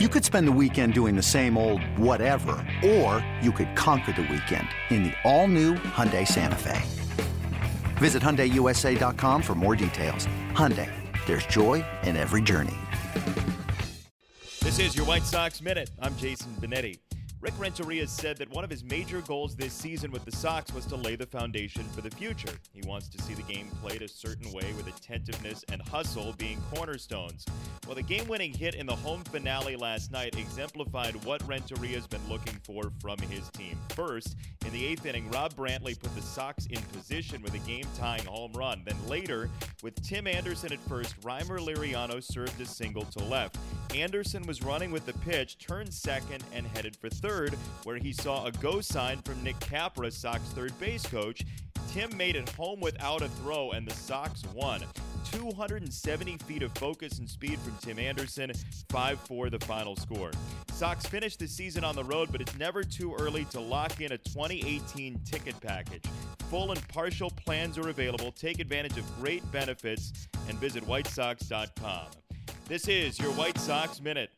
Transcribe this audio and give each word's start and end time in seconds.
You 0.00 0.08
could 0.08 0.24
spend 0.24 0.48
the 0.48 0.58
weekend 0.60 0.92
doing 0.92 1.14
the 1.14 1.22
same 1.22 1.56
old 1.56 1.80
whatever, 1.96 2.56
or 2.84 3.24
you 3.40 3.52
could 3.52 3.76
conquer 3.76 4.10
the 4.10 4.22
weekend 4.22 4.66
in 4.90 5.04
the 5.04 5.12
all-new 5.22 5.74
Hyundai 5.74 6.26
Santa 6.26 6.56
Fe. 6.56 6.82
Visit 7.98 8.20
HyundaiUSA.com 8.20 9.40
for 9.40 9.54
more 9.54 9.76
details. 9.76 10.26
Hyundai, 10.50 10.90
there's 11.26 11.46
joy 11.46 11.84
in 12.02 12.16
every 12.16 12.42
journey. 12.42 12.74
This 14.62 14.80
is 14.80 14.96
your 14.96 15.06
White 15.06 15.22
Sox 15.22 15.62
Minute. 15.62 15.90
I'm 16.02 16.16
Jason 16.16 16.52
Benetti. 16.54 16.98
Rick 17.40 17.54
Renteria 17.56 18.08
said 18.08 18.36
that 18.38 18.50
one 18.50 18.64
of 18.64 18.70
his 18.70 18.82
major 18.82 19.20
goals 19.20 19.54
this 19.54 19.72
season 19.72 20.10
with 20.10 20.24
the 20.24 20.32
Sox 20.32 20.72
was 20.72 20.86
to 20.86 20.96
lay 20.96 21.14
the 21.14 21.26
foundation 21.26 21.84
for 21.94 22.00
the 22.00 22.10
future. 22.10 22.58
He 22.72 22.80
wants 22.88 23.06
to 23.10 23.22
see 23.22 23.34
the 23.34 23.42
game 23.42 23.68
played 23.80 24.02
a 24.02 24.08
certain 24.08 24.50
way 24.50 24.72
with 24.72 24.88
attentiveness 24.88 25.64
and 25.70 25.80
hustle 25.82 26.34
being 26.36 26.58
cornerstones. 26.74 27.44
Well, 27.86 27.94
the 27.94 28.02
game 28.02 28.26
winning 28.28 28.54
hit 28.54 28.76
in 28.76 28.86
the 28.86 28.96
home 28.96 29.22
finale 29.24 29.76
last 29.76 30.10
night 30.10 30.38
exemplified 30.38 31.22
what 31.24 31.46
Renteria's 31.46 32.06
been 32.06 32.26
looking 32.30 32.58
for 32.64 32.90
from 32.98 33.18
his 33.18 33.50
team. 33.50 33.78
First, 33.90 34.36
in 34.64 34.72
the 34.72 34.86
eighth 34.86 35.04
inning, 35.04 35.30
Rob 35.30 35.52
Brantley 35.52 35.98
put 35.98 36.14
the 36.14 36.22
Sox 36.22 36.64
in 36.66 36.80
position 36.80 37.42
with 37.42 37.52
a 37.52 37.58
game 37.58 37.84
tying 37.94 38.24
home 38.24 38.52
run. 38.54 38.82
Then 38.86 38.96
later, 39.06 39.50
with 39.82 40.02
Tim 40.02 40.26
Anderson 40.26 40.72
at 40.72 40.80
first, 40.88 41.14
Rymer 41.22 41.58
Liriano 41.58 42.22
served 42.22 42.58
a 42.58 42.64
single 42.64 43.04
to 43.04 43.22
left. 43.22 43.58
Anderson 43.94 44.46
was 44.46 44.62
running 44.62 44.90
with 44.90 45.04
the 45.04 45.12
pitch, 45.18 45.58
turned 45.58 45.92
second, 45.92 46.42
and 46.54 46.66
headed 46.68 46.96
for 46.96 47.10
third, 47.10 47.54
where 47.82 47.98
he 47.98 48.14
saw 48.14 48.46
a 48.46 48.52
go 48.52 48.80
sign 48.80 49.20
from 49.22 49.42
Nick 49.44 49.60
Capra, 49.60 50.10
Sox 50.10 50.40
third 50.48 50.76
base 50.80 51.04
coach. 51.04 51.44
Tim 51.92 52.16
made 52.16 52.34
it 52.34 52.48
home 52.50 52.80
without 52.80 53.20
a 53.20 53.28
throw, 53.28 53.72
and 53.72 53.86
the 53.86 53.94
Sox 53.94 54.42
won. 54.54 54.82
270 55.32 56.36
feet 56.38 56.62
of 56.62 56.72
focus 56.72 57.18
and 57.18 57.28
speed 57.28 57.58
from 57.60 57.76
Tim 57.80 57.98
Anderson, 57.98 58.52
5 58.90 59.20
4 59.20 59.50
the 59.50 59.58
final 59.60 59.96
score. 59.96 60.30
Sox 60.72 61.06
finished 61.06 61.38
the 61.38 61.46
season 61.46 61.84
on 61.84 61.94
the 61.94 62.04
road, 62.04 62.30
but 62.32 62.40
it's 62.40 62.56
never 62.58 62.82
too 62.82 63.14
early 63.18 63.44
to 63.46 63.60
lock 63.60 64.00
in 64.00 64.12
a 64.12 64.18
2018 64.18 65.20
ticket 65.24 65.60
package. 65.60 66.04
Full 66.50 66.72
and 66.72 66.88
partial 66.88 67.30
plans 67.30 67.78
are 67.78 67.88
available. 67.88 68.32
Take 68.32 68.60
advantage 68.60 68.98
of 68.98 69.04
great 69.20 69.50
benefits 69.50 70.28
and 70.48 70.58
visit 70.58 70.84
whitesox.com. 70.84 72.06
This 72.68 72.88
is 72.88 73.18
your 73.18 73.30
White 73.32 73.58
Sox 73.58 74.00
Minute. 74.00 74.30